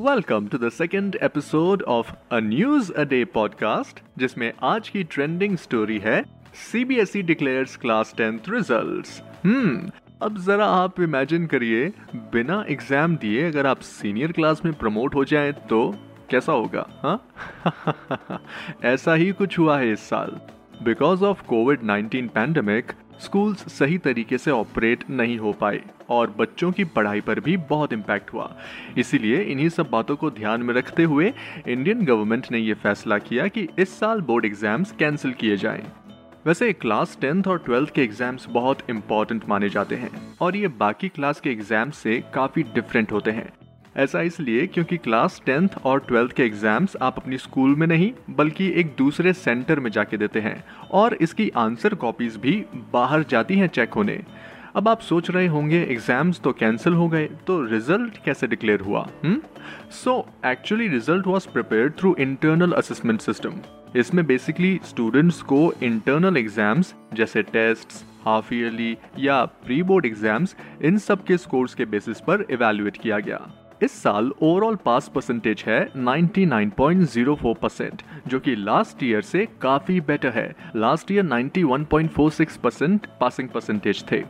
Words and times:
Welcome 0.00 0.46
to 0.46 0.58
the 0.58 0.68
second 0.68 1.16
episode 1.22 1.82
of 1.82 2.12
a 2.32 2.38
news 2.40 2.92
a 2.92 3.04
day 3.04 3.24
podcast 3.24 4.00
जिसमें 4.18 4.52
आज 4.62 4.88
की 4.88 5.02
trending 5.04 5.56
story 5.56 5.98
है 5.98 6.22
CBSE 6.54 7.22
declares 7.22 7.76
class 7.76 8.14
tenth 8.16 8.38
results 8.48 9.22
hmm 9.44 9.90
अब 10.22 10.38
जरा 10.38 10.66
आप 10.66 11.00
इमेजिन 11.00 11.46
करिए, 11.46 11.92
बिना 12.14 12.64
एग्ज़ाम 12.68 13.16
दिए 13.16 13.46
अगर 13.48 13.66
आप 13.66 13.80
सीनियर 13.80 14.32
क्लास 14.32 14.64
में 14.64 14.74
प्रमोट 14.74 15.14
हो 15.14 15.24
जाएँ 15.24 15.52
तो 15.52 15.94
कैसा 16.30 16.52
होगा 16.52 16.86
हाँ? 17.02 17.28
ऐसा 18.84 19.14
ही 19.14 19.30
कुछ 19.32 19.58
हुआ 19.58 19.78
है 19.78 19.92
इस 19.92 20.00
साल. 20.00 20.40
Because 20.82 21.24
of 21.24 21.42
COVID 21.42 21.80
19 21.80 22.28
pandemic 22.28 22.92
schools 23.20 23.64
सही 23.72 23.98
तरीके 23.98 24.38
से 24.38 24.50
ऑपरेट 24.50 25.04
नहीं 25.10 25.38
हो 25.38 25.52
पाए 25.52 25.80
और 26.10 26.30
बच्चों 26.30 26.70
की 26.72 26.84
पढ़ाई 26.90 27.20
पर 27.20 27.40
भी 27.40 27.56
बहुत 27.70 27.92
इम्पैक्ट 27.92 28.32
हुआ 28.32 28.50
इसीलिए 28.98 29.40
इन्हीं 29.42 29.68
सब 29.68 29.90
बातों 29.90 30.16
को 30.16 30.30
ध्यान 30.30 30.62
में 30.62 30.74
रखते 30.74 31.02
हुए 31.02 31.32
इंडियन 31.68 32.04
गवर्नमेंट 32.04 32.50
ने 32.52 32.58
यह 32.58 32.74
फैसला 32.74 33.18
किया 33.18 33.48
कि 33.48 33.68
इस 33.78 33.98
साल 33.98 34.20
बोर्ड 34.20 34.44
एग्ज़ाम्स 34.44 34.92
कैंसिल 34.92 35.32
किए 35.32 35.56
जाएँ। 35.56 35.84
वैसे 36.46 36.72
क्लास 36.72 37.16
टेंथ 37.20 37.46
और 37.46 37.58
ट्वेल्थ 37.58 37.90
के 37.94 38.02
एग्ज़ाम्स 38.02 38.46
बहुत 38.50 38.78
इंपॉर्टेंट 38.90 39.48
माने 39.48 39.68
जाते 39.68 39.94
हैं 39.94 40.10
और 40.42 40.56
ये 40.56 40.68
बाकी 40.78 41.08
क्लास 41.08 41.40
के 41.40 41.50
एग्ज़ाम्स 41.50 41.98
से 41.98 42.22
काफ़ी 42.34 42.62
डिफरेंट 42.74 43.12
होते 43.12 43.30
हैं 43.30 43.59
ऐसा 43.94 44.20
इसलिए 44.22 44.66
क्योंकि 44.66 44.96
क्लास 44.96 45.40
टेंथ 45.46 45.68
और 45.84 46.00
ट्वेल्थ 46.00 46.32
के 46.32 46.42
एग्ज़ाम्स 46.42 46.96
आप 47.02 47.16
अपनी 47.16 47.38
स्कूल 47.38 47.74
में 47.76 47.86
नहीं, 47.86 48.12
बल्कि 48.30 48.68
एक 48.80 48.94
दूसरे 48.98 49.32
सेंटर 49.32 49.80
में 49.80 49.90
जाके 49.90 50.16
देते 50.16 50.40
हैं। 50.40 50.62
और 50.92 51.14
इसकी 51.20 51.50
आंसर 51.58 51.94
कॉपीज 51.96 52.36
भी 52.36 52.52
बाहर 52.92 53.24
जाती 53.30 53.56
हैं 53.56 53.68
चेक 53.68 53.94
होने। 53.94 54.20
अब 54.76 54.88
आप 54.88 55.00
सोच 55.00 55.30
रहे 55.30 55.46
होंगे, 55.46 55.82
एग्ज़ाम्स 55.82 56.40
तो 56.40 56.52
कैंसिल 56.52 56.92
हो 56.92 57.08
गए 57.08 57.26
तो 57.46 57.60
रिज़ल्ट 57.62 58.18
कैसे 58.24 58.46
डिक्लेयर 58.46 58.80
हुआ 58.80 59.06
so 59.92 60.26
actually 60.46 60.86
result 60.88 61.26
was 61.26 61.48
prepare 61.48 61.90
through 61.98 62.14
internal 62.20 62.72
assessment 62.72 63.20
system 63.20 63.60
इसमें 63.96 64.24
बेसिकली 64.26 64.78
स्टूडेंट्स 64.84 65.40
को 65.42 65.72
इंटरनल 65.82 66.36
एग्ज़ाम्स 66.36 66.94
जैसे 67.14 67.42
टेस्ट 67.42 68.04
हाफ़ 68.24 68.52
ईयरली 68.54 68.96
या 69.18 69.44
प्री 69.64 69.82
बोर्ड 69.82 70.06
एग्ज़ाम्स 70.06 70.54
इन 70.82 70.98
सब 70.98 71.24
के 71.24 71.36
स्कोर्स 71.38 71.74
के 71.74 71.84
बेसिस 71.86 72.20
पर 72.20 72.46
इवेल्युएट 72.50 72.96
किया 72.96 73.18
गया। 73.18 73.40
इस 73.82 73.92
साल 74.02 74.30
ओवरऑल 74.42 74.76
पास 74.76 75.08
परसेंटेज 75.08 75.62
है 75.66 75.80
99.04 75.96 77.54
परसेंट 77.54 78.02
जो 78.28 78.40
कि 78.40 78.54
लास्ट 78.56 79.02
ईयर 79.02 79.22
से 79.22 79.46
काफ़ी 79.62 80.00
बेटर 80.00 80.30
है। 80.30 80.54
Last 80.76 81.10
year 81.10 81.24
91.46 81.24 82.56
percent 82.56 83.06
passing 83.20 83.48
percentage 83.48 84.04
थे। 84.12 84.22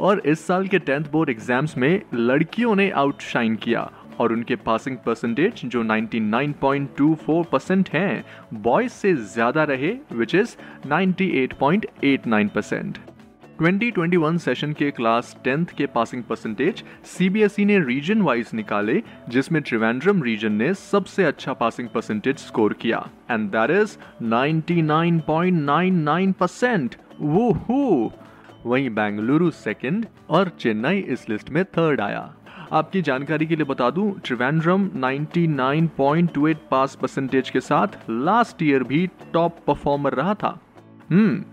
और 0.00 0.22
इस 0.26 0.46
साल 0.46 0.66
के 0.68 0.78
टेंथ 0.78 1.04
बोर्ड 1.12 1.30
एग्ज़ाम्स 1.30 1.76
में 1.76 2.02
लड़कियों 2.14 2.74
ने 2.74 2.90
आउटशाइन 2.90 3.56
किया 3.56 3.88
और 4.20 4.32
उनके 4.32 4.56
पासिंग 4.56 4.96
परसेंटेज 5.06 5.64
जो 5.64 5.82
99.24 5.84 7.44
परसेंट 7.52 7.88
हैं 7.90 8.24
बॉयज़ 8.62 8.92
से 8.92 9.14
ज़्यादा 9.14 9.64
रहे 9.64 9.96
विच 10.12 10.34
इज़ 10.34 10.56
98.89 10.88 12.48
परसेंट 12.48 12.98
2021 13.62 14.38
सेशन 14.38 14.72
के 14.72 14.90
क्लास 14.90 15.36
टेंथ 15.44 15.66
के 15.66 15.86
पासिंग 15.86 16.22
परसेंटेज 16.22 16.84
सीबीएसई 17.04 17.64
ने 17.64 17.78
रीजन 17.78 18.22
वाइज 18.22 18.50
निकाले, 18.54 19.02
जिसमें 19.28 19.62
त्रिवेंद्रम 19.62 20.22
रीजन 20.22 20.52
ने 20.52 20.74
सबसे 20.74 21.24
अच्छा 21.24 21.52
पासिंग 21.52 21.88
परसेंटेज 21.88 22.36
स्कोर 22.36 22.72
किया। 22.72 23.08
एंड 23.30 23.50
दैट 23.50 23.70
इज़ 23.70 23.96
99.99 24.22 26.32
परसेंट 26.32 26.94
वो 27.20 27.52
हो 27.52 28.12
वहीं 28.66 28.90
बेंगलुरु 28.90 29.50
सेकंड 29.50 30.06
और 30.30 30.52
चेन्नई 30.60 30.98
इस 30.98 31.28
लिस्ट 31.28 31.50
में 31.50 31.64
थर्ड 31.64 32.00
आया। 32.00 32.34
आपकी 32.72 33.02
जानकारी 33.02 33.46
के 33.46 33.56
लिए 33.56 33.64
बता 33.64 33.90
दूँ 33.90 34.20
त्रिवेंद्रम 34.20 34.90
99.28 34.96 36.56
पास 36.70 36.98
परसेंटेज 37.02 37.50
के 37.50 37.60
साथ 37.60 37.86
लास्ट 38.10 38.62
ईयर 38.62 38.82
भी 38.82 39.10
टॉप 39.32 39.56
परफॉर्मर 39.66 40.12
रहा 40.12 40.34
था। 40.34 40.60
हम्म 41.10 41.44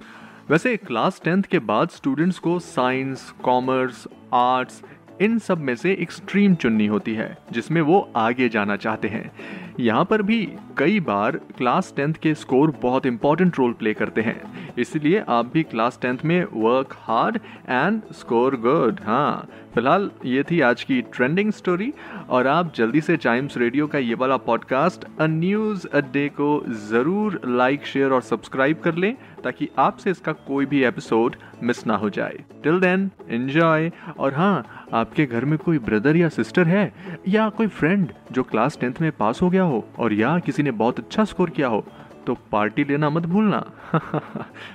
वैसे 0.49 0.77
क्लास 0.77 1.21
टेंथ 1.23 1.43
के 1.43 1.59
बाद 1.59 1.89
स्टूडेंट्स 1.89 2.39
को 2.39 2.59
साइंस 2.59 3.29
कॉमर्स 3.43 4.07
आर्ट्स 4.33 4.81
इन 5.21 5.37
सब 5.39 5.57
में 5.57 5.75
से 5.75 5.93
एक 5.93 6.11
स्ट्रीम 6.11 6.55
चुननी 6.55 6.87
होती 6.87 7.13
है, 7.13 7.37
जिसमें 7.51 7.81
वो 7.81 8.11
आगे 8.15 8.49
जाना 8.49 8.75
चाहते 8.75 9.07
हैं। 9.07 9.31
यहाँ 9.79 10.05
पर 10.05 10.21
भी 10.21 10.53
कई 10.77 10.99
बार 10.99 11.37
क्लास 11.57 11.93
टेंथ 11.95 12.13
के 12.13 12.33
स्कोर 12.35 12.71
बहुत 12.81 13.05
इंपॉर्टेंट 13.05 13.59
रोल 13.59 13.73
प्ले 13.73 13.93
करते 13.93 14.21
हैं। 14.21 14.62
इसलिए 14.79 15.23
आप 15.29 15.51
भी 15.53 15.63
क्लास 15.63 15.99
टेंथ 16.01 16.17
में 16.25 16.43
work 16.53 16.93
hard 16.99 17.39
and 17.69 18.01
score 18.11 18.55
good 18.57 18.99
हाँ। 19.03 19.47
फ़िलहाल 19.75 20.09
ये 20.25 20.43
थी 20.43 20.59
आज 20.61 20.83
की 20.83 21.01
ट्रेंडिंग 21.01 21.51
स्टोरी 21.51 21.93
और 22.29 22.47
आप 22.47 22.73
जल्दी 22.75 23.01
से 23.01 23.17
टाइम्स 23.17 23.57
रेडियो 23.57 23.87
का 23.87 23.99
ये 23.99 24.13
वाला 24.13 24.37
podcast 24.37 25.05
a 25.19 25.25
news 25.27 25.87
a 25.87 25.99
day 26.13 26.27
को 26.29 26.63
ज़रूर 26.89 27.39
लाइक 27.45 27.85
शेयर 27.85 28.11
और 28.11 28.21
सब्सक्राइब 28.21 28.79
कर 28.79 28.95
लें 28.95 29.15
ताकि 29.43 29.69
आपसे 29.79 30.11
इसका 30.11 30.31
कोई 30.47 30.65
भी 30.65 30.83
एपिसोड 30.83 31.35
मिस 31.63 31.85
ना 31.87 31.95
हो 31.95 32.09
जाए। 32.09 32.37
टिल 32.63 32.79
देन 32.79 33.09
एंजॉय 33.29 33.91
और 34.17 34.33
हाँ 34.33 34.87
आपके 34.93 35.25
घर 35.25 35.45
में 35.45 35.57
कोई 35.57 35.79
ब्रदर 35.79 36.15
या 36.15 36.29
सिस्टर 36.29 36.67
है 36.67 36.91
या 37.27 37.49
कोई 37.49 37.67
फ्रेंड 37.67 38.11
जो 38.31 38.43
क्लास 38.43 38.77
टेंथ 38.81 39.01
में 39.01 39.11
पास 39.11 39.41
हो 39.41 39.49
गया 39.49 39.63
हो 39.63 39.83
और 39.99 40.13
या 40.13 40.37
किसी 40.39 40.63
ने 40.63 40.71
बहुत 40.71 40.99
अच्छा 40.99 41.23
स्कोर 41.23 41.49
किया 41.49 41.67
हो 41.67 41.85
तो 42.27 42.37
पार्टी 42.51 42.83
लेना 42.83 43.09
मत 43.09 43.25
भूलना। 43.25 43.63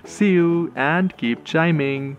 See 0.07 0.35
you 0.35 0.71
and 0.77 1.13
keep 1.13 1.45
chiming 1.47 2.15